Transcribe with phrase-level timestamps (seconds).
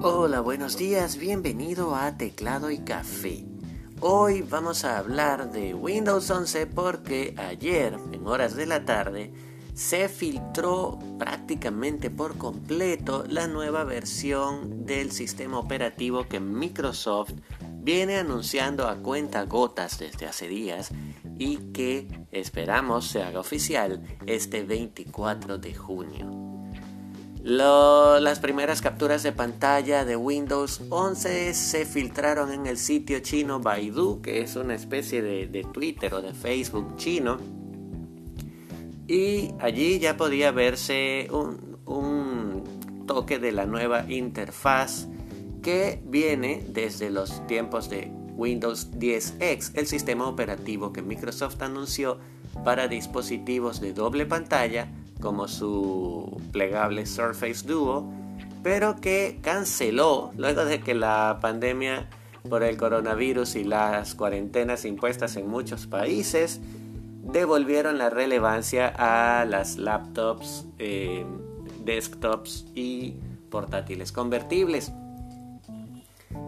[0.00, 3.44] Hola, buenos días, bienvenido a Teclado y Café.
[3.98, 9.32] Hoy vamos a hablar de Windows 11 porque ayer, en horas de la tarde,
[9.74, 17.32] se filtró prácticamente por completo la nueva versión del sistema operativo que Microsoft
[17.80, 20.90] viene anunciando a cuenta gotas desde hace días
[21.40, 26.47] y que esperamos se haga oficial este 24 de junio.
[27.48, 34.20] Las primeras capturas de pantalla de Windows 11 se filtraron en el sitio chino Baidu,
[34.20, 37.38] que es una especie de Twitter o de Facebook chino.
[39.06, 42.64] Y allí ya podía verse un,
[43.06, 45.08] toque de la nueva interfaz
[45.62, 52.18] que viene desde los tiempos de Windows 10X, el sistema operativo que Microsoft anunció
[52.62, 58.10] para dispositivos de doble pantalla como su plegable Surface Duo,
[58.62, 62.08] pero que canceló luego de que la pandemia
[62.48, 66.60] por el coronavirus y las cuarentenas impuestas en muchos países
[67.22, 71.26] devolvieron la relevancia a las laptops, eh,
[71.84, 73.14] desktops y
[73.50, 74.92] portátiles convertibles.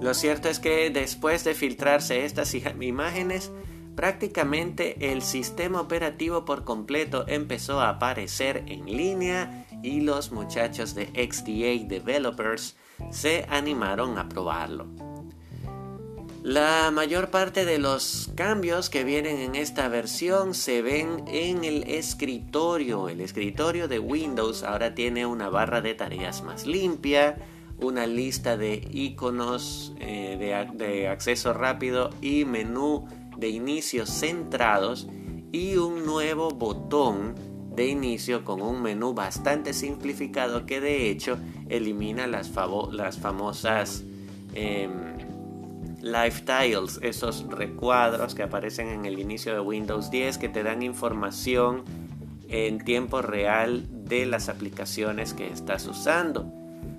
[0.00, 3.50] Lo cierto es que después de filtrarse estas imágenes,
[3.98, 11.06] prácticamente el sistema operativo por completo empezó a aparecer en línea y los muchachos de
[11.06, 12.76] XDA Developers
[13.10, 14.86] se animaron a probarlo.
[16.44, 21.82] La mayor parte de los cambios que vienen en esta versión se ven en el
[21.82, 23.08] escritorio.
[23.08, 27.36] El escritorio de Windows ahora tiene una barra de tareas más limpia,
[27.80, 33.08] una lista de iconos eh, de, de acceso rápido y menú
[33.38, 35.08] de inicio centrados
[35.52, 37.34] y un nuevo botón
[37.74, 42.50] de inicio con un menú bastante simplificado que de hecho elimina las,
[42.90, 44.02] las famosas
[44.54, 45.16] em,
[46.00, 51.84] Lifetiles, esos recuadros que aparecen en el inicio de Windows 10 que te dan información
[52.48, 56.52] en tiempo real de las aplicaciones que estás usando.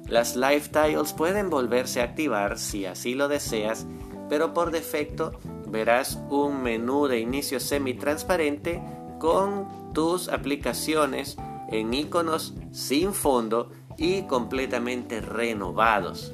[0.08, 3.86] Las Lifetiles pueden volverse a activar si así lo deseas,
[4.30, 5.40] pero por defecto
[5.70, 8.82] verás un menú de inicio semi-transparente
[9.20, 11.38] con tus aplicaciones
[11.72, 16.34] en iconos sin fondo y completamente renovados.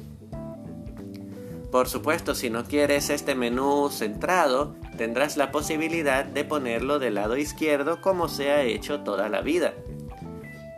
[1.70, 7.36] Por supuesto, si no quieres este menú centrado, tendrás la posibilidad de ponerlo del lado
[7.36, 9.74] izquierdo como se ha hecho toda la vida.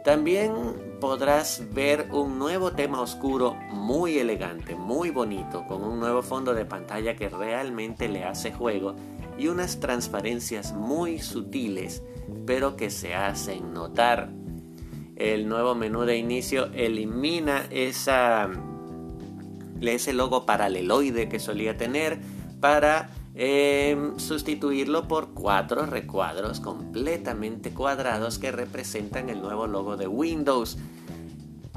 [0.05, 0.53] También
[1.01, 6.65] podrás ver un nuevo tema oscuro muy elegante, muy bonito, con un nuevo fondo de
[6.65, 8.95] pantalla que realmente le hace juego
[9.39, 12.03] y unas transparencias muy sutiles,
[12.47, 14.31] pero que se hacen notar.
[15.17, 18.49] El nuevo menú de inicio elimina esa
[19.81, 22.19] ese logo paraleloide que solía tener
[22.61, 23.11] para
[23.41, 30.77] em, sustituirlo por cuatro recuadros completamente cuadrados que representan el nuevo logo de Windows.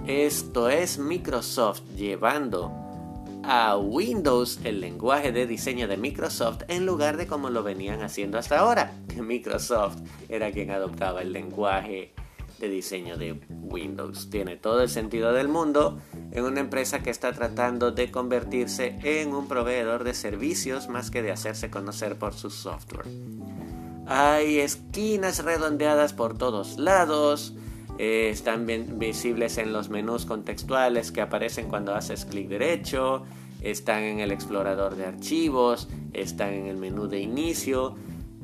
[0.07, 2.71] Esto es Microsoft llevando
[3.43, 8.39] a Windows el lenguaje de diseño de Microsoft en lugar de como lo venían haciendo
[8.39, 9.97] hasta ahora, que Microsoft
[10.29, 12.13] era quien adoptaba el lenguaje
[12.61, 14.29] de diseño de Windows.
[14.29, 15.99] Tiene todo el sentido del mundo
[16.31, 21.21] en una empresa que está tratando de convertirse en un proveedor de servicios más que
[21.21, 23.07] de hacerse conocer por su software.
[24.07, 27.55] Hay esquinas redondeadas por todos lados,
[27.97, 33.23] eh, están bien visibles en los menús contextuales que aparecen cuando haces clic derecho,
[33.61, 37.95] están en el explorador de archivos, están en el menú de inicio,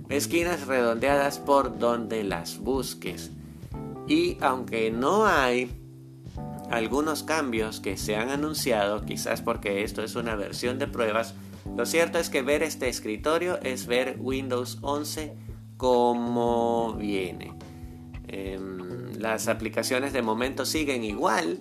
[0.09, 3.31] esquinas redondeadas por donde las busques.
[4.07, 5.69] Y aunque no hay
[6.69, 11.33] algunos cambios que se han anunciado, quizás porque esto es una versión de pruebas,
[11.75, 15.35] lo cierto es que ver este escritorio es ver Windows 11
[15.75, 17.53] como viene.
[18.27, 21.59] Em, las aplicaciones de momento siguen igual,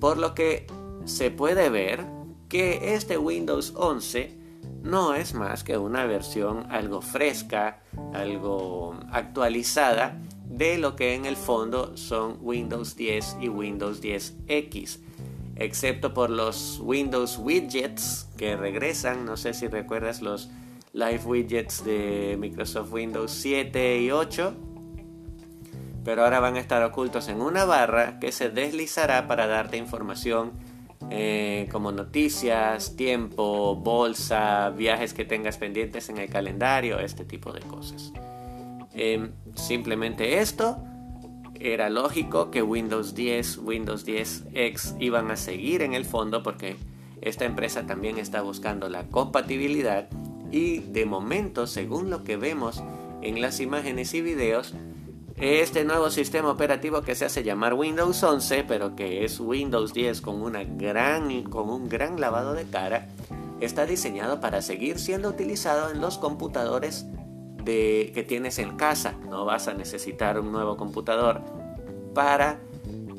[0.00, 0.66] por lo que
[1.04, 2.04] se puede ver
[2.48, 4.38] que este Windows 11
[4.82, 7.82] no es más que una versión algo fresca,
[8.14, 10.18] algo actualizada
[10.58, 14.98] de lo que en el fondo son Windows 10 y Windows 10X,
[15.54, 20.50] excepto por los Windows Widgets que regresan, no sé si recuerdas los
[20.92, 24.54] Live Widgets de Microsoft Windows 7 y 8,
[26.04, 30.52] pero ahora van a estar ocultos en una barra que se deslizará para darte información
[31.10, 37.60] eh, como noticias, tiempo, bolsa, viajes que tengas pendientes en el calendario, este tipo de
[37.60, 38.12] cosas.
[38.94, 40.78] Em, simplemente esto.
[41.60, 46.76] Era lógico que Windows 10, Windows 10X iban a seguir en el fondo porque
[47.20, 50.08] esta empresa también está buscando la compatibilidad
[50.50, 52.82] y de momento, según lo que vemos
[53.22, 54.74] en las imágenes y videos,
[55.36, 60.20] este nuevo sistema operativo que se hace llamar Windows 11, pero que es Windows 10
[60.20, 63.08] con, una gran, con un gran lavado de cara,
[63.60, 67.06] está diseñado para seguir siendo utilizado en los computadores
[67.64, 69.14] de, que tienes en casa.
[69.28, 71.42] No vas a necesitar un nuevo computador
[72.14, 72.60] para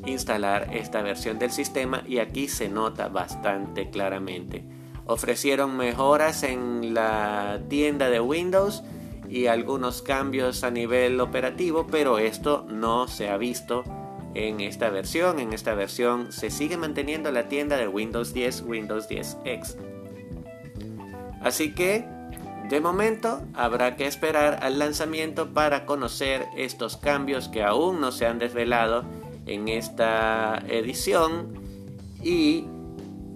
[0.06, 4.64] instalar esta versión del sistema y aquí se nota bastante claramente.
[5.06, 8.84] Ofrecieron mejoras en la tienda de Windows
[9.30, 13.84] y algunos cambios a nivel operativo, pero esto no se ha visto
[14.34, 15.40] en esta versión.
[15.40, 19.76] En esta versión se sigue manteniendo la tienda de Windows 10, Windows 10X.
[21.42, 22.06] Así que,
[22.70, 28.28] de momento, habrá que esperar al lanzamiento para conocer estos cambios que aún no se
[28.28, 29.06] han desvelado
[29.48, 31.48] en esta edición
[32.24, 32.66] y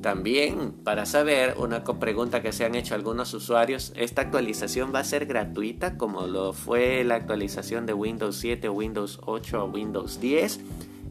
[0.01, 5.03] también para saber una pregunta que se han hecho algunos usuarios, ¿esta actualización va a
[5.03, 10.19] ser gratuita como lo fue la actualización de Windows 7 o Windows 8 o Windows
[10.21, 10.59] 10?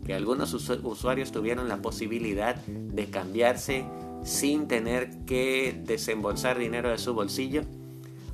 [0.06, 3.84] Que algunos usuarios tuvieron la posibilidad de cambiarse
[4.22, 7.62] sin tener que desembolsar dinero de su bolsillo?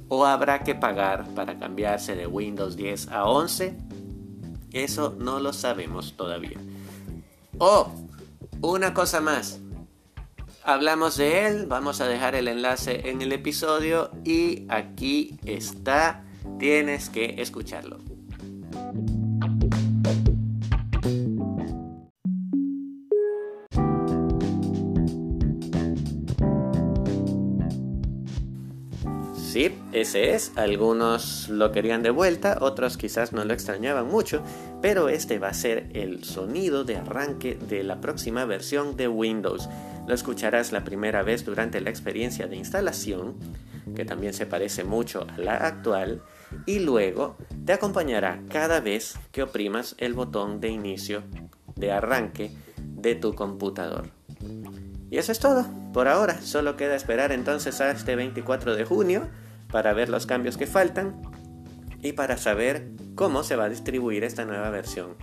[0.09, 3.77] ¿O habrá que pagar para cambiarse de Windows 10 a 11?
[4.73, 6.59] Eso no lo sabemos todavía.
[7.59, 7.91] Oh,
[8.61, 9.61] una cosa más.
[10.65, 16.25] Hablamos de él, vamos a dejar el enlace en el episodio y aquí está,
[16.59, 17.99] tienes que escucharlo.
[29.59, 30.53] Sí, ese es.
[30.55, 34.41] Algunos lo querían de vuelta, otros quizás no lo extrañaban mucho,
[34.81, 39.69] pero este va a ser el sonido de arranque de la próxima versión de Windows.
[40.07, 43.35] Lo escucharás la primera vez durante la experiencia de instalación,
[43.97, 46.23] que también se parece mucho a la actual,
[46.65, 51.25] y luego te acompañará cada vez que oprimas el botón de inicio
[51.75, 54.09] de arranque de tu computador.
[55.11, 55.67] Y eso es todo.
[55.93, 59.29] Por ahora, solo queda esperar entonces a este 24 de junio
[59.71, 61.23] para ver los cambios que faltan
[62.03, 65.17] y para saber cómo se va a distribuir esta nueva versión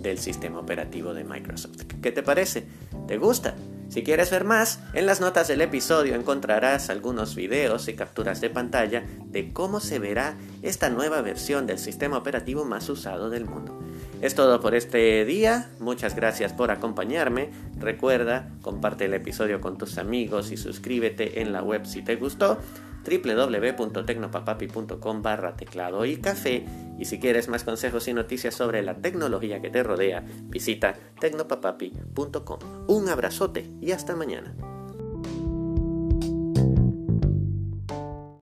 [0.00, 1.82] del sistema operativo de Microsoft.
[2.00, 2.66] ¿Qué te parece?
[3.06, 3.54] ¿Te gusta?
[3.88, 8.48] Si quieres ver más, en las notas del episodio encontrarás algunos videos y capturas de
[8.48, 13.80] pantalla de cómo se verá esta nueva versión del sistema operativo más usado del mundo.
[14.22, 19.98] Es todo por este día, muchas gracias por acompañarme, recuerda, comparte el episodio con tus
[19.98, 22.60] amigos y suscríbete en la web si te gustó
[23.04, 26.64] www.tecnopapapi.com barra teclado y café
[26.98, 32.58] y si quieres más consejos y noticias sobre la tecnología que te rodea, visita tecnopapapi.com.
[32.88, 34.54] Un abrazote y hasta mañana.